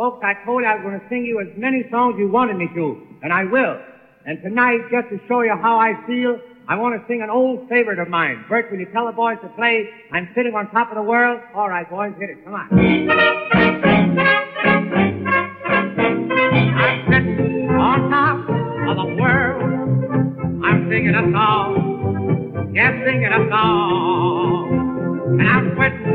[0.00, 2.56] Folks, I told you I was going to sing you as many songs you wanted
[2.56, 3.76] me to, and I will.
[4.24, 7.68] And tonight, just to show you how I feel, I want to sing an old
[7.68, 8.42] favorite of mine.
[8.48, 11.42] Bert, will you tell the boys to play I'm Sitting on Top of the World?
[11.54, 12.42] All right, boys, hit it.
[12.46, 12.68] Come on.
[12.72, 12.88] I'm
[17.12, 18.38] sitting on top
[18.88, 20.64] of the world.
[20.64, 22.72] I'm singing a song.
[22.74, 25.36] Yes, singing a song.
[25.38, 26.09] And I'm sweating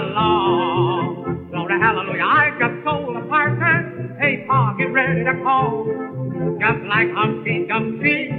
[0.00, 1.48] along.
[1.50, 2.24] Glory, hallelujah.
[2.24, 5.86] I just told the parson, hey, Pa, get ready to call.
[6.60, 8.30] Just like Humpty Dumpty,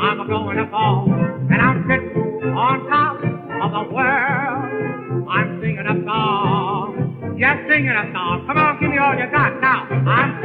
[0.00, 1.06] I'm a going to fall.
[1.12, 2.16] And I'm sitting
[2.56, 5.28] on top of the world.
[5.30, 7.36] I'm singing a song.
[7.38, 8.44] Yes, singing a song.
[8.46, 9.86] Come on, give me all you got now.
[10.06, 10.42] I'm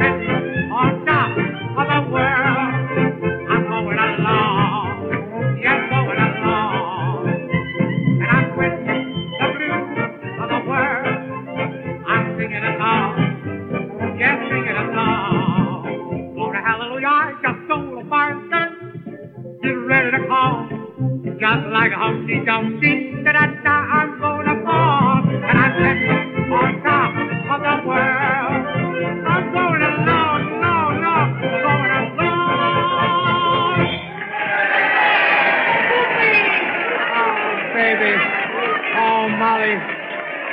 [19.62, 20.68] Get ready to call.
[21.24, 23.22] Just like a Humpty Dumpty.
[23.24, 25.22] Da-da-da, I'm gonna fall.
[25.26, 27.10] And I'm sitting on top
[27.50, 28.62] of the world.
[29.26, 32.38] I'm going along, no, no, going along.
[37.18, 38.14] Oh, baby.
[38.94, 39.74] Oh, Molly.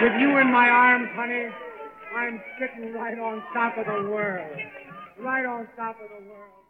[0.01, 1.45] With you in my arms, honey,
[2.15, 4.57] I'm sitting right on top of the world.
[5.19, 6.65] Right on top of the world.